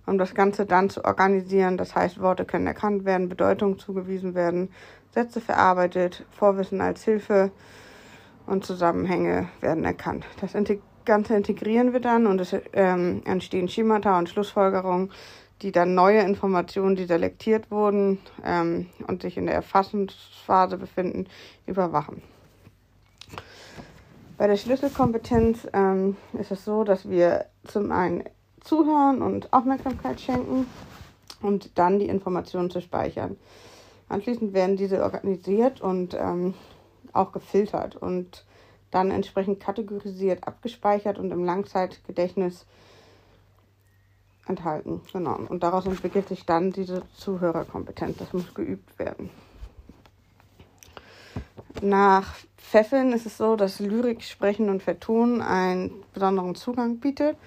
um 0.07 0.17
das 0.17 0.33
Ganze 0.33 0.65
dann 0.65 0.89
zu 0.89 1.05
organisieren. 1.05 1.77
Das 1.77 1.95
heißt, 1.95 2.19
Worte 2.19 2.45
können 2.45 2.65
erkannt 2.65 3.05
werden, 3.05 3.29
Bedeutung 3.29 3.77
zugewiesen 3.77 4.33
werden, 4.33 4.71
Sätze 5.11 5.41
verarbeitet, 5.41 6.25
Vorwissen 6.31 6.81
als 6.81 7.03
Hilfe 7.03 7.51
und 8.45 8.65
Zusammenhänge 8.65 9.49
werden 9.61 9.83
erkannt. 9.83 10.25
Das 10.41 10.53
Ganze 11.05 11.35
integrieren 11.35 11.93
wir 11.93 11.99
dann 11.99 12.27
und 12.27 12.39
es 12.39 12.55
ähm, 12.73 13.21
entstehen 13.25 13.67
Schemata 13.67 14.17
und 14.17 14.29
Schlussfolgerungen, 14.29 15.11
die 15.61 15.71
dann 15.71 15.95
neue 15.95 16.21
Informationen, 16.21 16.95
die 16.95 17.05
selektiert 17.05 17.71
wurden 17.71 18.19
ähm, 18.43 18.87
und 19.07 19.21
sich 19.21 19.37
in 19.37 19.45
der 19.45 19.55
Erfassungsphase 19.55 20.77
befinden, 20.77 21.27
überwachen. 21.65 22.21
Bei 24.37 24.47
der 24.47 24.57
Schlüsselkompetenz 24.57 25.67
ähm, 25.73 26.17
ist 26.37 26.51
es 26.51 26.65
so, 26.65 26.83
dass 26.83 27.09
wir 27.09 27.45
zum 27.65 27.91
einen 27.91 28.23
zuhören 28.61 29.21
und 29.21 29.53
Aufmerksamkeit 29.53 30.19
schenken 30.19 30.65
und 31.41 31.77
dann 31.77 31.99
die 31.99 32.07
Informationen 32.07 32.69
zu 32.69 32.81
speichern. 32.81 33.37
Anschließend 34.09 34.53
werden 34.53 34.75
diese 34.75 35.03
organisiert 35.03 35.81
und 35.81 36.13
ähm, 36.13 36.55
auch 37.13 37.31
gefiltert 37.31 37.95
und 37.95 38.45
dann 38.91 39.11
entsprechend 39.11 39.59
kategorisiert, 39.59 40.47
abgespeichert 40.47 41.17
und 41.17 41.31
im 41.31 41.43
Langzeitgedächtnis 41.43 42.65
enthalten. 44.47 45.01
Genau. 45.11 45.39
Und 45.49 45.63
daraus 45.63 45.85
entwickelt 45.85 46.27
sich 46.27 46.45
dann 46.45 46.71
diese 46.71 47.03
Zuhörerkompetenz. 47.15 48.17
Das 48.17 48.33
muss 48.33 48.53
geübt 48.53 48.99
werden. 48.99 49.29
Nach 51.81 52.35
Pfeffeln 52.57 53.13
ist 53.13 53.25
es 53.25 53.37
so, 53.37 53.55
dass 53.55 53.79
Lyrik, 53.79 54.23
Sprechen 54.23 54.69
und 54.69 54.83
Vertonen 54.83 55.41
einen 55.41 56.03
besonderen 56.13 56.55
Zugang 56.55 56.97
bietet, 56.97 57.37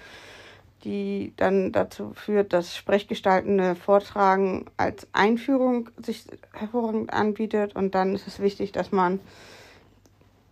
die 0.83 1.33
dann 1.37 1.71
dazu 1.71 2.13
führt, 2.13 2.53
dass 2.53 2.75
sprechgestaltende 2.75 3.75
Vortragen 3.75 4.65
als 4.77 5.07
Einführung 5.13 5.89
sich 5.97 6.25
hervorragend 6.53 7.13
anbietet. 7.13 7.75
Und 7.75 7.95
dann 7.95 8.15
ist 8.15 8.27
es 8.27 8.39
wichtig, 8.39 8.71
dass 8.71 8.91
man 8.91 9.19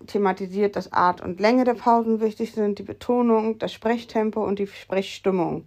thematisiert, 0.08 0.76
dass 0.76 0.94
Art 0.94 1.22
und 1.22 1.40
Länge 1.40 1.64
der 1.64 1.74
Pausen 1.74 2.22
wichtig 2.22 2.54
sind, 2.54 2.80
die 2.80 2.84
Betonung, 2.84 3.60
das 3.60 3.74
Sprechtempo 3.74 4.44
und 4.44 4.60
die 4.60 4.68
Sprechstimmung. 4.68 5.66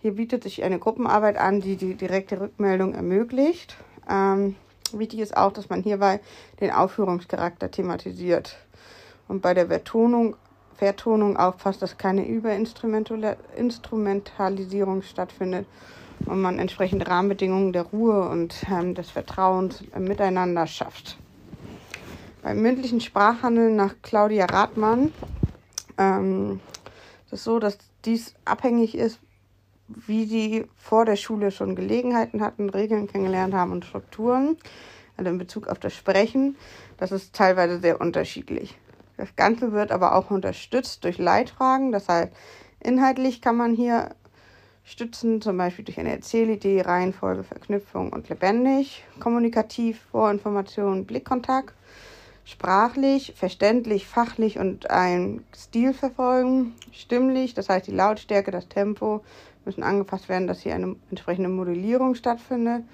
Hier 0.00 0.12
bietet 0.12 0.44
sich 0.44 0.62
eine 0.62 0.78
Gruppenarbeit 0.78 1.36
an, 1.36 1.60
die 1.60 1.76
die 1.76 1.94
direkte 1.94 2.40
Rückmeldung 2.40 2.94
ermöglicht. 2.94 3.76
Ähm, 4.08 4.54
wichtig 4.92 5.20
ist 5.20 5.36
auch, 5.36 5.52
dass 5.52 5.68
man 5.68 5.82
hierbei 5.82 6.20
den 6.60 6.70
Aufführungscharakter 6.70 7.70
thematisiert 7.70 8.56
und 9.26 9.42
bei 9.42 9.52
der 9.54 9.66
Vertonung, 9.66 10.36
Vertonung 10.74 11.36
aufpasst, 11.36 11.82
dass 11.82 11.98
keine 11.98 12.26
Überinstrumentalisierung 12.26 15.02
stattfindet 15.02 15.66
und 16.26 16.40
man 16.40 16.58
entsprechend 16.58 17.08
Rahmenbedingungen 17.08 17.72
der 17.72 17.82
Ruhe 17.82 18.28
und 18.28 18.56
ähm, 18.70 18.94
des 18.94 19.10
Vertrauens 19.10 19.84
miteinander 19.98 20.66
schafft. 20.66 21.18
Beim 22.48 22.62
mündlichen 22.62 23.02
Sprachhandeln 23.02 23.76
nach 23.76 23.96
Claudia 24.00 24.46
Rathmann 24.46 25.12
ähm, 25.98 26.60
ist 27.26 27.34
es 27.34 27.44
so, 27.44 27.58
dass 27.58 27.76
dies 28.06 28.32
abhängig 28.46 28.96
ist, 28.96 29.20
wie 29.86 30.24
sie 30.24 30.64
vor 30.74 31.04
der 31.04 31.16
Schule 31.16 31.50
schon 31.50 31.76
Gelegenheiten 31.76 32.40
hatten, 32.40 32.70
Regeln 32.70 33.06
kennengelernt 33.06 33.52
haben 33.52 33.72
und 33.72 33.84
Strukturen. 33.84 34.56
Also 35.18 35.30
in 35.30 35.36
Bezug 35.36 35.68
auf 35.68 35.78
das 35.78 35.94
Sprechen, 35.94 36.56
das 36.96 37.12
ist 37.12 37.34
teilweise 37.34 37.80
sehr 37.80 38.00
unterschiedlich. 38.00 38.78
Das 39.18 39.36
Ganze 39.36 39.72
wird 39.72 39.92
aber 39.92 40.14
auch 40.14 40.30
unterstützt 40.30 41.04
durch 41.04 41.18
Leitfragen. 41.18 41.92
Das 41.92 42.08
heißt, 42.08 42.32
inhaltlich 42.80 43.42
kann 43.42 43.58
man 43.58 43.74
hier 43.74 44.08
stützen, 44.84 45.42
zum 45.42 45.58
Beispiel 45.58 45.84
durch 45.84 46.00
eine 46.00 46.12
Erzählidee, 46.12 46.80
Reihenfolge, 46.80 47.44
Verknüpfung 47.44 48.10
und 48.10 48.30
lebendig, 48.30 49.04
kommunikativ, 49.20 50.00
Vorinformation, 50.10 51.04
Blickkontakt, 51.04 51.74
sprachlich, 52.48 53.34
verständlich, 53.36 54.06
fachlich 54.06 54.58
und 54.58 54.90
ein 54.90 55.44
Stil 55.54 55.92
verfolgen, 55.92 56.74
stimmlich, 56.92 57.52
das 57.52 57.68
heißt 57.68 57.86
die 57.86 57.94
Lautstärke, 57.94 58.50
das 58.50 58.68
Tempo 58.68 59.22
müssen 59.66 59.82
angepasst 59.82 60.30
werden, 60.30 60.46
dass 60.46 60.62
hier 60.62 60.74
eine 60.74 60.96
entsprechende 61.10 61.50
Modellierung 61.50 62.14
stattfindet 62.14 62.84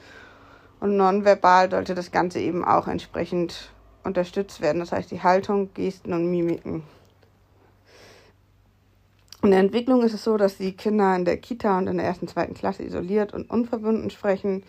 und 0.81 0.97
nonverbal 0.97 1.71
sollte 1.71 1.95
das 1.95 2.11
Ganze 2.11 2.41
eben 2.41 2.65
auch 2.65 2.89
entsprechend 2.89 3.71
unterstützt 4.03 4.61
werden, 4.61 4.81
das 4.81 4.91
heißt 4.91 5.13
die 5.13 5.23
Haltung, 5.23 5.73
Gesten 5.73 6.13
und 6.13 6.29
Mimiken. 6.29 6.83
In 9.45 9.53
der 9.53 9.61
Entwicklung 9.61 10.03
ist 10.03 10.15
es 10.15 10.25
so, 10.25 10.37
dass 10.37 10.57
die 10.57 10.73
Kinder 10.73 11.15
in 11.15 11.25
der 11.25 11.37
Kita 11.37 11.79
und 11.79 11.87
in 11.87 11.99
der 11.99 12.07
ersten, 12.07 12.27
zweiten 12.27 12.55
Klasse 12.55 12.83
isoliert 12.83 13.33
und 13.33 13.49
unverbunden 13.49 14.11
sprechen. 14.11 14.65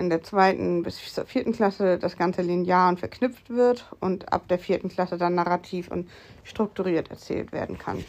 In 0.00 0.08
der 0.08 0.22
zweiten 0.22 0.82
bis 0.82 1.12
zur 1.12 1.26
vierten 1.26 1.52
Klasse 1.52 1.98
das 1.98 2.16
Ganze 2.16 2.40
linear 2.40 2.88
und 2.88 2.98
verknüpft 2.98 3.50
wird 3.50 3.84
und 4.00 4.32
ab 4.32 4.48
der 4.48 4.58
vierten 4.58 4.88
Klasse 4.88 5.18
dann 5.18 5.34
narrativ 5.34 5.90
und 5.90 6.08
strukturiert 6.42 7.10
erzählt 7.10 7.52
werden 7.52 7.76
kann. 7.76 8.02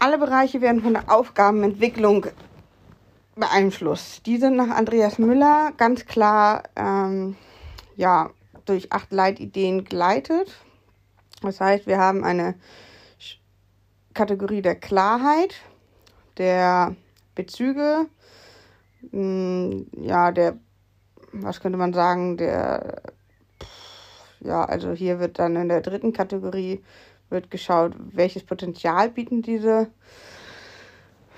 Alle 0.00 0.18
Bereiche 0.18 0.60
werden 0.60 0.82
von 0.82 0.94
der 0.94 1.08
Aufgabenentwicklung 1.08 2.26
beeinflusst. 3.36 4.26
Die 4.26 4.38
sind 4.38 4.56
nach 4.56 4.70
Andreas 4.70 5.18
Müller 5.20 5.70
ganz 5.76 6.06
klar 6.06 6.64
ähm, 6.74 7.36
ja, 7.94 8.30
durch 8.64 8.92
acht 8.92 9.12
Leitideen 9.12 9.84
geleitet. 9.84 10.56
Das 11.42 11.60
heißt, 11.60 11.86
wir 11.86 11.98
haben 11.98 12.24
eine 12.24 12.56
Kategorie 14.14 14.62
der 14.62 14.74
Klarheit, 14.74 15.54
der 16.38 16.96
Bezüge, 17.36 18.08
hm, 19.10 19.86
ja, 19.96 20.32
der, 20.32 20.58
was 21.32 21.60
könnte 21.60 21.78
man 21.78 21.92
sagen, 21.92 22.36
der, 22.36 23.02
ja, 24.40 24.64
also 24.64 24.92
hier 24.92 25.20
wird 25.20 25.38
dann 25.38 25.56
in 25.56 25.68
der 25.68 25.80
dritten 25.80 26.12
Kategorie 26.12 26.82
wird 27.28 27.50
geschaut, 27.50 27.94
welches 28.12 28.44
Potenzial 28.44 29.08
bieten 29.10 29.42
diese 29.42 29.88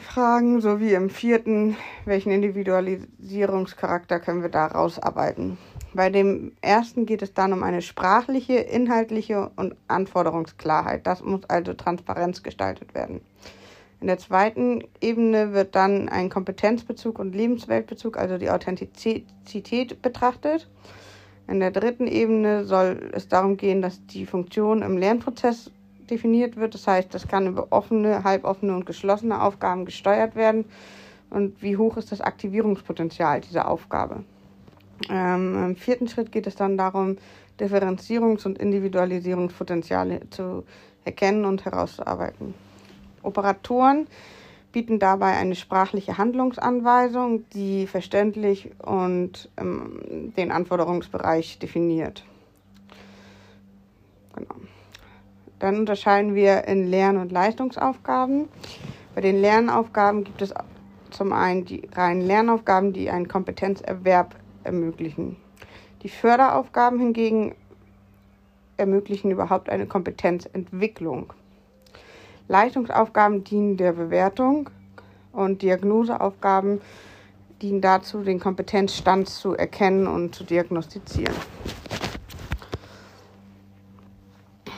Fragen, 0.03 0.61
sowie 0.61 0.95
im 0.95 1.11
vierten, 1.11 1.77
welchen 2.05 2.33
Individualisierungscharakter 2.33 4.21
können 4.21 4.43
wir 4.43 4.49
da 4.49 4.67
rausarbeiten. 4.67 5.59
Bei 5.95 6.11
dem 6.11 6.53
ersten 6.61 7.07
geht 7.07 7.23
es 7.23 7.35
dann 7.35 7.53
um 7.53 7.63
eine 7.63 7.83
sprachliche, 7.83 8.55
inhaltliche 8.55 9.51
und 9.57 9.77
Anforderungsklarheit. 9.89 11.07
Das 11.07 11.23
muss 11.23 11.45
also 11.49 11.75
Transparenz 11.75 12.43
gestaltet 12.43 12.95
werden. 12.95 13.21
In 14.03 14.09
der 14.09 14.19
zweiten 14.19 14.83
Ebene 15.01 15.53
wird 15.53 15.77
dann 15.77 16.09
ein 16.09 16.29
Kompetenzbezug 16.29 17.21
und 17.21 17.37
Lebensweltbezug, 17.37 18.19
also 18.19 18.37
die 18.37 18.51
Authentizität 18.51 20.03
betrachtet. 20.03 20.69
In 21.47 21.61
der 21.61 21.71
dritten 21.71 22.09
Ebene 22.09 22.65
soll 22.65 23.11
es 23.13 23.29
darum 23.29 23.57
gehen, 23.57 23.81
dass 23.81 24.05
die 24.07 24.27
Funktion 24.27 24.83
im 24.83 24.99
Lernprozess 24.99 25.71
definiert 26.11 26.57
wird. 26.57 26.75
Das 26.75 26.89
heißt, 26.89 27.15
das 27.15 27.29
kann 27.29 27.47
über 27.47 27.69
offene, 27.71 28.25
halboffene 28.25 28.75
und 28.75 28.87
geschlossene 28.87 29.41
Aufgaben 29.41 29.85
gesteuert 29.85 30.35
werden. 30.35 30.65
Und 31.31 31.63
wie 31.63 31.77
hoch 31.77 31.97
ist 31.97 32.11
das 32.11 32.21
Aktivierungspotenzial 32.21 33.41
dieser 33.41 33.69
Aufgabe? 33.69 34.25
Ähm, 35.11 35.65
Im 35.65 35.77
vierten 35.77 36.09
Schritt 36.09 36.33
geht 36.33 36.49
es 36.49 36.57
dann 36.57 36.77
darum, 36.77 37.19
Differenzierungs- 37.61 38.47
und 38.47 38.59
Individualisierungspotenziale 38.59 40.29
zu 40.31 40.65
erkennen 41.05 41.45
und 41.45 41.65
herauszuarbeiten. 41.65 42.55
Operatoren 43.23 44.07
bieten 44.73 44.99
dabei 44.99 45.37
eine 45.37 45.55
sprachliche 45.55 46.19
Handlungsanweisung, 46.19 47.49
die 47.51 47.87
verständlich 47.87 48.71
und 48.79 49.51
ähm, 49.59 50.33
den 50.37 50.51
Anforderungsbereich 50.51 51.59
definiert. 51.59 52.25
Genau. 54.35 54.55
Dann 55.59 55.79
unterscheiden 55.79 56.35
wir 56.35 56.65
in 56.65 56.89
Lern- 56.89 57.19
und 57.19 57.31
Leistungsaufgaben. 57.31 58.49
Bei 59.15 59.21
den 59.21 59.41
Lernaufgaben 59.41 60.25
gibt 60.25 60.43
es 60.43 60.55
zum 61.11 61.33
einen 61.33 61.67
die 61.67 61.89
reinen 61.95 62.23
Lernaufgaben, 62.23 62.93
die 62.93 63.11
einen 63.11 63.29
Kompetenzerwerb 63.29 64.35
ermöglichen. 64.65 65.37
Die 66.03 66.09
Förderaufgaben 66.09 66.99
hingegen 66.99 67.55
ermöglichen 68.77 69.31
überhaupt 69.31 69.69
eine 69.69 69.87
Kompetenzentwicklung. 69.87 71.33
Leistungsaufgaben 72.49 73.45
dienen 73.45 73.77
der 73.77 73.93
Bewertung 73.93 74.71
und 75.33 75.63
Diagnoseaufgaben 75.63 76.81
dienen 77.61 77.81
dazu, 77.81 78.23
den 78.23 78.41
Kompetenzstand 78.41 79.29
zu 79.29 79.55
erkennen 79.55 80.07
und 80.07 80.35
zu 80.35 80.45
diagnostizieren. 80.45 81.35